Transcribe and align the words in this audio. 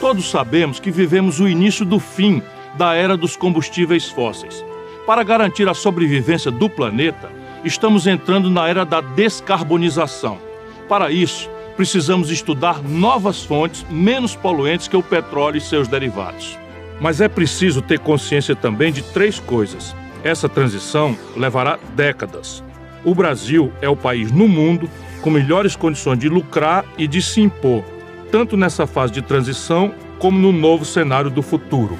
Todos 0.00 0.30
sabemos 0.30 0.78
que 0.78 0.90
vivemos 0.90 1.40
o 1.40 1.48
início 1.48 1.84
do 1.84 1.98
fim 1.98 2.42
da 2.76 2.94
era 2.94 3.16
dos 3.16 3.34
combustíveis 3.34 4.08
fósseis. 4.08 4.64
Para 5.06 5.22
garantir 5.22 5.68
a 5.68 5.74
sobrevivência 5.74 6.50
do 6.50 6.68
planeta, 6.68 7.30
estamos 7.64 8.06
entrando 8.06 8.50
na 8.50 8.68
era 8.68 8.84
da 8.84 9.00
descarbonização. 9.00 10.38
Para 10.88 11.10
isso, 11.10 11.48
precisamos 11.76 12.30
estudar 12.30 12.82
novas 12.82 13.42
fontes 13.42 13.86
menos 13.88 14.36
poluentes 14.36 14.86
que 14.86 14.96
o 14.96 15.02
petróleo 15.02 15.56
e 15.56 15.60
seus 15.60 15.88
derivados. 15.88 16.58
Mas 17.00 17.20
é 17.20 17.28
preciso 17.28 17.80
ter 17.80 17.98
consciência 17.98 18.54
também 18.54 18.92
de 18.92 19.02
três 19.02 19.38
coisas. 19.38 19.96
Essa 20.22 20.48
transição 20.48 21.16
levará 21.36 21.78
décadas. 21.94 22.62
O 23.04 23.14
Brasil 23.14 23.72
é 23.80 23.88
o 23.88 23.96
país 23.96 24.30
no 24.30 24.46
mundo 24.46 24.90
com 25.22 25.30
melhores 25.30 25.74
condições 25.74 26.18
de 26.18 26.28
lucrar 26.28 26.84
e 26.98 27.06
de 27.06 27.22
se 27.22 27.40
impor, 27.40 27.82
tanto 28.30 28.56
nessa 28.56 28.86
fase 28.86 29.12
de 29.12 29.22
transição 29.22 29.94
como 30.18 30.38
no 30.38 30.52
novo 30.52 30.84
cenário 30.84 31.30
do 31.30 31.42
futuro. 31.42 31.98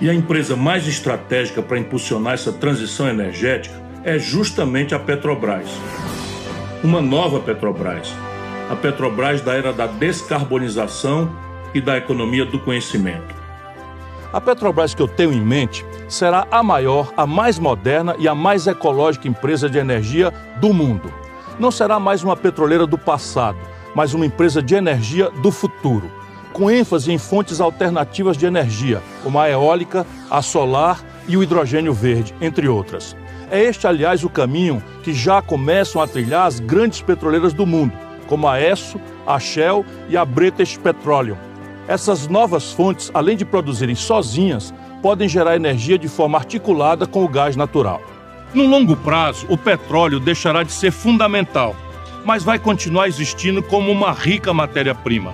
E 0.00 0.10
a 0.10 0.14
empresa 0.14 0.56
mais 0.56 0.86
estratégica 0.86 1.62
para 1.62 1.78
impulsionar 1.78 2.34
essa 2.34 2.52
transição 2.52 3.08
energética 3.08 3.74
é 4.04 4.18
justamente 4.18 4.94
a 4.94 4.98
Petrobras. 4.98 5.68
Uma 6.84 7.00
nova 7.00 7.40
Petrobras. 7.40 8.12
A 8.70 8.76
Petrobras 8.76 9.40
da 9.40 9.54
era 9.54 9.72
da 9.72 9.86
descarbonização 9.86 11.30
e 11.72 11.80
da 11.80 11.96
economia 11.96 12.44
do 12.44 12.58
conhecimento. 12.58 13.34
A 14.32 14.40
Petrobras 14.40 14.94
que 14.94 15.00
eu 15.00 15.08
tenho 15.08 15.32
em 15.32 15.40
mente 15.40 15.84
será 16.08 16.46
a 16.50 16.62
maior, 16.62 17.12
a 17.16 17.26
mais 17.26 17.58
moderna 17.58 18.14
e 18.18 18.28
a 18.28 18.34
mais 18.34 18.66
ecológica 18.66 19.26
empresa 19.26 19.68
de 19.68 19.78
energia 19.78 20.32
do 20.60 20.72
mundo. 20.72 21.12
Não 21.58 21.70
será 21.70 21.98
mais 21.98 22.22
uma 22.22 22.36
petroleira 22.36 22.86
do 22.86 22.98
passado, 22.98 23.58
mas 23.96 24.12
uma 24.12 24.26
empresa 24.26 24.62
de 24.62 24.74
energia 24.74 25.30
do 25.30 25.50
futuro, 25.50 26.10
com 26.52 26.70
ênfase 26.70 27.10
em 27.10 27.16
fontes 27.16 27.62
alternativas 27.62 28.36
de 28.36 28.44
energia, 28.44 29.02
como 29.22 29.40
a 29.40 29.48
eólica, 29.48 30.06
a 30.30 30.42
solar 30.42 31.02
e 31.26 31.34
o 31.34 31.42
hidrogênio 31.42 31.94
verde, 31.94 32.34
entre 32.38 32.68
outras. 32.68 33.16
É 33.50 33.62
este, 33.62 33.86
aliás, 33.86 34.22
o 34.22 34.28
caminho 34.28 34.82
que 35.02 35.14
já 35.14 35.40
começam 35.40 36.02
a 36.02 36.06
trilhar 36.06 36.46
as 36.46 36.60
grandes 36.60 37.00
petroleiras 37.00 37.54
do 37.54 37.64
mundo, 37.64 37.94
como 38.26 38.46
a 38.46 38.60
Esso, 38.60 39.00
a 39.26 39.40
Shell 39.40 39.82
e 40.10 40.16
a 40.16 40.26
British 40.26 40.76
Petroleum, 40.76 41.38
essas 41.88 42.28
novas 42.28 42.72
fontes, 42.72 43.10
além 43.14 43.34
de 43.34 43.46
produzirem 43.46 43.94
sozinhas, 43.94 44.74
podem 45.00 45.26
gerar 45.26 45.56
energia 45.56 45.96
de 45.96 46.08
forma 46.08 46.36
articulada 46.36 47.06
com 47.06 47.24
o 47.24 47.28
gás 47.28 47.56
natural. 47.56 48.02
No 48.52 48.66
longo 48.66 48.94
prazo, 48.94 49.46
o 49.48 49.56
petróleo 49.56 50.20
deixará 50.20 50.62
de 50.62 50.72
ser 50.72 50.90
fundamental, 50.90 51.74
mas 52.26 52.42
vai 52.42 52.58
continuar 52.58 53.06
existindo 53.06 53.62
como 53.62 53.92
uma 53.92 54.12
rica 54.12 54.52
matéria-prima. 54.52 55.32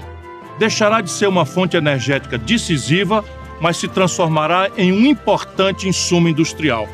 Deixará 0.58 1.00
de 1.00 1.10
ser 1.10 1.26
uma 1.26 1.46
fonte 1.46 1.74
energética 1.74 2.36
decisiva, 2.36 3.24
mas 3.58 3.78
se 3.78 3.88
transformará 3.88 4.70
em 4.76 4.92
um 4.92 5.06
importante 5.06 5.88
insumo 5.88 6.28
industrial. 6.28 6.86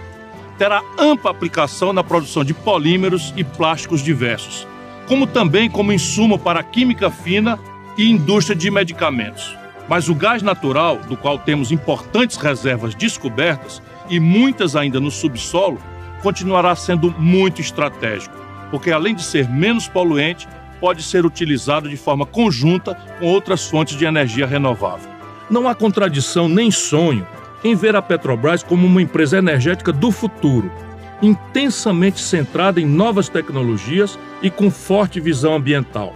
Terá 0.57 0.83
ampla 0.97 1.33
aplicação 1.33 1.93
na 1.93 2.05
produção 2.05 2.45
de 2.45 2.55
polímeros 2.55 3.35
e 3.37 3.43
plásticos 3.43 4.01
diversos, 4.01 4.67
como 5.09 5.27
também 5.27 5.69
como 5.69 5.93
insumo 5.93 6.39
para 6.39 6.61
a 6.61 6.65
química 6.65 7.11
fina 7.11 7.59
e 7.97 8.09
indústria 8.09 8.57
de 8.57 8.71
medicamentos. 8.71 9.57
Mas 9.89 10.09
o 10.09 10.15
gás 10.15 10.43
natural, 10.43 10.99
do 11.09 11.17
qual 11.17 11.39
temos 11.39 11.73
importantes 11.73 12.37
reservas 12.37 12.95
descobertas 12.95 13.83
e 14.09 14.21
muitas 14.21 14.77
ainda 14.77 15.01
no 15.01 15.11
subsolo, 15.11 15.79
continuará 16.23 16.77
sendo 16.77 17.11
muito 17.19 17.61
estratégico, 17.61 18.37
porque 18.71 18.91
além 18.91 19.15
de 19.15 19.23
ser 19.23 19.49
menos 19.49 19.89
poluente, 19.89 20.49
pode 20.81 21.03
ser 21.03 21.27
utilizado 21.27 21.89
de 21.89 21.97
forma 21.97 22.25
conjunta 22.25 22.95
com 23.19 23.27
outras 23.27 23.67
fontes 23.69 23.97
de 23.97 24.05
energia 24.05 24.47
renovável. 24.47 25.11
Não 25.51 25.69
há 25.69 25.75
contradição 25.75 26.49
nem 26.49 26.71
sonho 26.71 27.27
em 27.65 27.75
ver 27.75 27.97
a 27.97 28.03
Petrobras 28.03 28.63
como 28.63 28.87
uma 28.87 29.03
empresa 29.03 29.39
energética 29.39 29.93
do 29.93 30.11
futuro, 30.11 30.71
intensamente 31.21 32.21
centrada 32.21 32.81
em 32.81 32.87
novas 32.87 33.29
tecnologias 33.29 34.19
e 34.43 34.51
com 34.51 34.71
forte 34.71 35.21
visão 35.21 35.55
ambiental. 35.55 36.15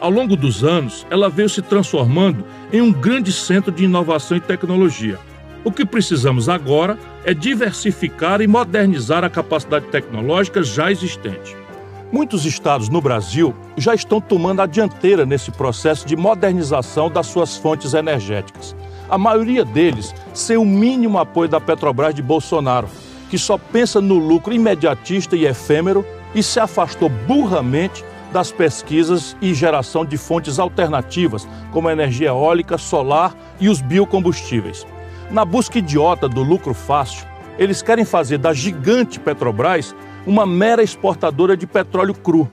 Ao 0.00 0.10
longo 0.10 0.36
dos 0.36 0.62
anos, 0.62 1.06
ela 1.10 1.30
veio 1.30 1.48
se 1.48 1.62
transformando 1.62 2.44
em 2.72 2.80
um 2.80 2.92
grande 2.92 3.32
centro 3.32 3.72
de 3.72 3.84
inovação 3.84 4.36
e 4.36 4.40
tecnologia. 4.40 5.18
O 5.64 5.72
que 5.72 5.86
precisamos 5.86 6.48
agora 6.48 6.98
é 7.24 7.32
diversificar 7.32 8.42
e 8.42 8.46
modernizar 8.46 9.24
a 9.24 9.30
capacidade 9.30 9.86
tecnológica 9.86 10.62
já 10.62 10.92
existente. 10.92 11.63
Muitos 12.14 12.44
estados 12.44 12.88
no 12.88 13.00
Brasil 13.00 13.52
já 13.76 13.92
estão 13.92 14.20
tomando 14.20 14.62
a 14.62 14.66
dianteira 14.66 15.26
nesse 15.26 15.50
processo 15.50 16.06
de 16.06 16.14
modernização 16.14 17.10
das 17.10 17.26
suas 17.26 17.56
fontes 17.56 17.92
energéticas. 17.92 18.76
A 19.10 19.18
maioria 19.18 19.64
deles 19.64 20.14
sem 20.32 20.56
o 20.56 20.64
mínimo 20.64 21.18
apoio 21.18 21.48
da 21.48 21.60
Petrobras 21.60 22.14
de 22.14 22.22
Bolsonaro, 22.22 22.86
que 23.28 23.36
só 23.36 23.58
pensa 23.58 24.00
no 24.00 24.14
lucro 24.16 24.54
imediatista 24.54 25.34
e 25.34 25.44
efêmero 25.44 26.06
e 26.32 26.40
se 26.40 26.60
afastou 26.60 27.08
burramente 27.08 28.04
das 28.32 28.52
pesquisas 28.52 29.36
e 29.42 29.52
geração 29.52 30.04
de 30.04 30.16
fontes 30.16 30.60
alternativas, 30.60 31.48
como 31.72 31.88
a 31.88 31.92
energia 31.92 32.28
eólica, 32.28 32.78
solar 32.78 33.34
e 33.58 33.68
os 33.68 33.80
biocombustíveis. 33.80 34.86
Na 35.32 35.44
busca 35.44 35.80
idiota 35.80 36.28
do 36.28 36.44
lucro 36.44 36.74
fácil, 36.74 37.26
eles 37.58 37.82
querem 37.82 38.04
fazer 38.04 38.38
da 38.38 38.52
gigante 38.52 39.18
Petrobras 39.18 39.96
uma 40.26 40.46
mera 40.46 40.82
exportadora 40.82 41.56
de 41.56 41.66
petróleo 41.66 42.14
cru, 42.14 42.50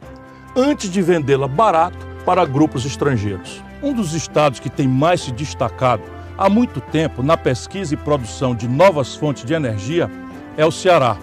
antes 0.55 0.89
de 0.89 1.01
vendê-la 1.01 1.47
barato 1.47 1.97
para 2.25 2.45
grupos 2.45 2.85
estrangeiros. 2.85 3.63
Um 3.81 3.93
dos 3.93 4.13
estados 4.13 4.59
que 4.59 4.69
tem 4.69 4.87
mais 4.87 5.21
se 5.21 5.31
destacado 5.31 6.03
há 6.37 6.49
muito 6.49 6.81
tempo 6.81 7.23
na 7.23 7.37
pesquisa 7.37 7.93
e 7.93 7.97
produção 7.97 8.53
de 8.53 8.67
novas 8.67 9.15
fontes 9.15 9.45
de 9.45 9.53
energia 9.53 10.09
é 10.57 10.65
o 10.65 10.71
Ceará. 10.71 11.17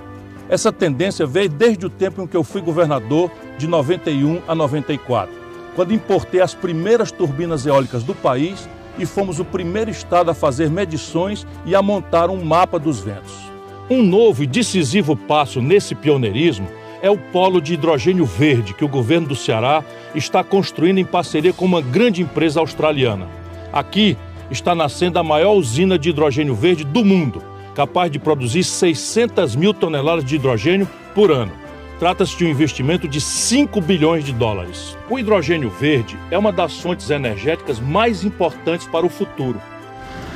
Essa 0.49 0.73
tendência 0.73 1.27
veio 1.27 1.49
desde 1.49 1.87
o 1.87 1.91
tempo 1.91 2.23
em 2.23 2.27
que 2.27 2.37
eu 2.37 2.43
fui 2.43 2.61
governador, 2.61 3.31
de 3.59 3.67
91 3.67 4.41
a 4.49 4.55
94, 4.55 5.35
quando 5.75 5.93
importei 5.93 6.41
as 6.41 6.55
primeiras 6.55 7.13
turbinas 7.13 7.67
eólicas 7.67 8.03
do 8.03 8.15
país 8.15 8.69
e 8.99 9.05
fomos 9.05 9.39
o 9.39 9.45
primeiro 9.45 9.91
estado 9.91 10.31
a 10.31 10.35
fazer 10.35 10.71
medições 10.71 11.47
e 11.67 11.75
a 11.75 11.83
montar 11.83 12.31
um 12.31 12.43
mapa 12.43 12.79
dos 12.79 13.01
ventos. 13.01 13.48
Um 13.91 14.03
novo 14.03 14.43
e 14.43 14.47
decisivo 14.47 15.17
passo 15.17 15.63
nesse 15.63 15.95
pioneirismo 15.95 16.69
é 17.01 17.11
o 17.11 17.17
polo 17.17 17.61
de 17.61 17.75
hidrogênio 17.75 18.27
verde 18.27 18.75
que 18.75 18.85
o 18.85 18.89
governo 18.89 19.29
do 19.29 19.37
Ceará 19.37 19.83
está 20.15 20.45
construindo 20.45 20.99
em 20.99 21.05
parceria 21.05 21.53
com 21.53 21.65
uma 21.65 21.81
grande 21.81 22.23
empresa 22.23 22.61
australiana. 22.61 23.29
Aqui 23.73 24.17
está 24.51 24.75
nascendo 24.75 25.19
a 25.19 25.25
maior 25.25 25.53
usina 25.53 25.99
de 25.99 26.11
hidrogênio 26.11 26.55
verde 26.55 26.85
do 26.85 27.05
mundo 27.05 27.43
capaz 27.79 28.11
de 28.11 28.19
produzir 28.19 28.65
600 28.65 29.55
mil 29.55 29.73
toneladas 29.73 30.25
de 30.25 30.35
hidrogênio 30.35 30.89
por 31.15 31.31
ano. 31.31 31.53
Trata-se 32.01 32.37
de 32.37 32.45
um 32.45 32.49
investimento 32.49 33.07
de 33.07 33.21
5 33.21 33.81
bilhões 33.81 34.25
de 34.25 34.33
dólares. 34.33 34.99
O 35.09 35.17
hidrogênio 35.17 35.71
verde 35.71 36.19
é 36.29 36.37
uma 36.37 36.51
das 36.51 36.81
fontes 36.81 37.09
energéticas 37.09 37.79
mais 37.79 38.25
importantes 38.25 38.85
para 38.89 39.07
o 39.07 39.09
futuro. 39.09 39.63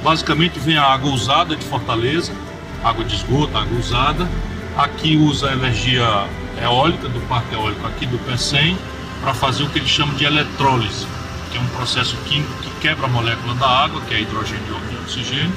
Basicamente 0.04 0.60
vem 0.60 0.76
a 0.76 0.84
água 0.84 1.10
usada 1.10 1.56
de 1.56 1.64
Fortaleza, 1.64 2.32
água 2.84 3.04
de 3.04 3.14
esgoto, 3.14 3.56
água 3.56 3.78
usada. 3.78 4.28
Aqui 4.76 5.16
usa 5.16 5.50
a 5.50 5.52
energia 5.52 6.26
eólica 6.62 7.08
do 7.08 7.20
parque 7.28 7.54
eólico 7.54 7.86
aqui 7.86 8.06
do 8.06 8.18
PECEM 8.18 8.76
para 9.20 9.34
fazer 9.34 9.62
o 9.62 9.68
que 9.68 9.78
eles 9.78 9.90
chamam 9.90 10.14
de 10.14 10.24
eletrólise, 10.24 11.06
que 11.50 11.58
é 11.58 11.60
um 11.60 11.68
processo 11.68 12.16
químico 12.24 12.52
que 12.62 12.70
quebra 12.80 13.06
a 13.06 13.08
molécula 13.08 13.54
da 13.54 13.68
água, 13.68 14.00
que 14.02 14.14
é 14.14 14.20
hidrogênio 14.20 14.76
e 14.92 14.96
oxigênio, 14.96 15.52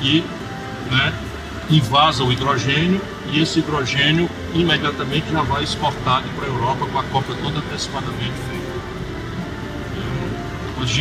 e 0.00 0.24
né, 0.90 1.12
invasa 1.70 2.22
o 2.22 2.32
hidrogênio 2.32 3.00
e 3.30 3.40
esse 3.40 3.60
hidrogênio 3.60 4.28
imediatamente 4.54 5.30
já 5.30 5.42
vai 5.42 5.62
exportado 5.62 6.28
para 6.36 6.44
a 6.44 6.48
Europa 6.48 6.86
com 6.86 6.98
a 6.98 7.02
compra 7.04 7.34
toda 7.36 7.58
antecipadamente 7.58 8.34
feita. 8.48 8.72
É 9.96 10.24
uma 10.24 10.34
coisa. 10.74 10.92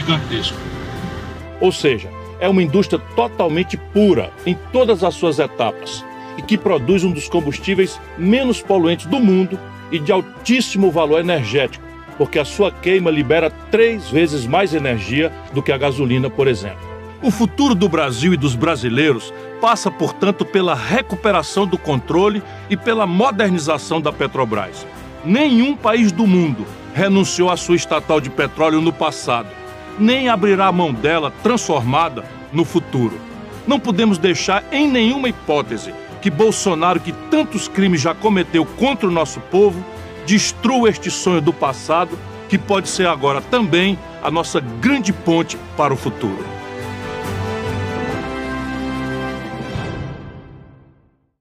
Ou 1.59 1.71
seja, 1.71 2.09
é 2.41 2.49
uma 2.49 2.63
indústria 2.63 2.99
totalmente 3.15 3.77
pura 3.77 4.31
em 4.45 4.57
todas 4.73 5.03
as 5.03 5.13
suas 5.13 5.39
etapas 5.39 6.03
e 6.37 6.41
que 6.41 6.57
produz 6.57 7.03
um 7.03 7.11
dos 7.11 7.29
combustíveis 7.29 7.99
menos 8.17 8.61
poluentes 8.61 9.05
do 9.05 9.19
mundo 9.19 9.57
e 9.91 9.99
de 9.99 10.11
altíssimo 10.11 10.89
valor 10.89 11.19
energético, 11.19 11.85
porque 12.17 12.39
a 12.39 12.45
sua 12.45 12.71
queima 12.71 13.11
libera 13.11 13.51
três 13.69 14.09
vezes 14.09 14.47
mais 14.47 14.73
energia 14.73 15.31
do 15.53 15.61
que 15.61 15.71
a 15.71 15.77
gasolina, 15.77 16.29
por 16.29 16.47
exemplo. 16.47 16.89
O 17.21 17.29
futuro 17.29 17.75
do 17.75 17.87
Brasil 17.87 18.33
e 18.33 18.37
dos 18.37 18.55
brasileiros 18.55 19.31
passa, 19.61 19.91
portanto, 19.91 20.43
pela 20.43 20.73
recuperação 20.73 21.67
do 21.67 21.77
controle 21.77 22.41
e 22.67 22.75
pela 22.75 23.05
modernização 23.05 24.01
da 24.01 24.11
Petrobras. 24.11 24.87
Nenhum 25.23 25.75
país 25.75 26.11
do 26.11 26.25
mundo 26.25 26.65
renunciou 26.95 27.51
à 27.51 27.57
sua 27.57 27.75
estatal 27.75 28.19
de 28.19 28.31
petróleo 28.31 28.81
no 28.81 28.91
passado, 28.91 29.49
nem 29.99 30.29
abrirá 30.29 30.67
a 30.67 30.71
mão 30.71 30.93
dela 30.93 31.31
transformada 31.43 32.23
no 32.51 32.65
futuro. 32.65 33.19
Não 33.67 33.79
podemos 33.79 34.17
deixar 34.17 34.63
em 34.71 34.87
nenhuma 34.87 35.29
hipótese 35.29 35.93
que 36.21 36.29
Bolsonaro, 36.29 36.99
que 36.99 37.11
tantos 37.11 37.67
crimes 37.67 38.01
já 38.01 38.13
cometeu 38.13 38.65
contra 38.65 39.07
o 39.07 39.11
nosso 39.11 39.39
povo, 39.39 39.83
destrua 40.25 40.89
este 40.89 41.09
sonho 41.09 41.41
do 41.41 41.51
passado, 41.51 42.17
que 42.47 42.57
pode 42.57 42.89
ser 42.89 43.07
agora 43.07 43.41
também 43.41 43.97
a 44.21 44.29
nossa 44.29 44.59
grande 44.59 45.11
ponte 45.11 45.57
para 45.75 45.93
o 45.93 45.97
futuro. 45.97 46.50